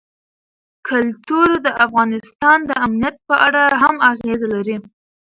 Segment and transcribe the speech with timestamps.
[0.87, 4.77] کلتور د افغانستان د امنیت په اړه هم اغېز لري.